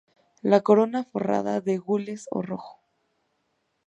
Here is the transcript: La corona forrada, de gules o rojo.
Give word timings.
La 0.41 0.61
corona 0.61 1.03
forrada, 1.03 1.61
de 1.61 1.77
gules 1.77 2.25
o 2.31 2.41
rojo. 2.41 2.79